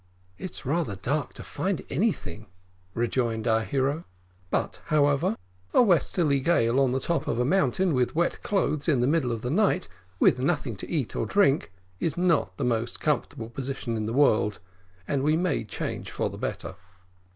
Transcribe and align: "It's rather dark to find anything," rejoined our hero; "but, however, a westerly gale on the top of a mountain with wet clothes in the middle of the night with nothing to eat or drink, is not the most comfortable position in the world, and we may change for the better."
"It's 0.39 0.65
rather 0.65 0.95
dark 0.95 1.35
to 1.35 1.43
find 1.43 1.83
anything," 1.91 2.47
rejoined 2.95 3.45
our 3.47 3.61
hero; 3.61 4.05
"but, 4.49 4.81
however, 4.85 5.37
a 5.75 5.83
westerly 5.83 6.39
gale 6.39 6.79
on 6.79 6.89
the 6.89 6.99
top 6.99 7.27
of 7.27 7.37
a 7.37 7.45
mountain 7.45 7.93
with 7.93 8.15
wet 8.15 8.41
clothes 8.41 8.89
in 8.89 9.01
the 9.01 9.05
middle 9.05 9.31
of 9.31 9.43
the 9.43 9.51
night 9.51 9.87
with 10.19 10.39
nothing 10.39 10.75
to 10.77 10.89
eat 10.89 11.15
or 11.15 11.27
drink, 11.27 11.71
is 11.99 12.17
not 12.17 12.57
the 12.57 12.63
most 12.65 12.99
comfortable 12.99 13.51
position 13.51 13.95
in 13.95 14.07
the 14.07 14.11
world, 14.13 14.57
and 15.07 15.21
we 15.21 15.37
may 15.37 15.63
change 15.63 16.09
for 16.09 16.31
the 16.31 16.37
better." 16.39 16.77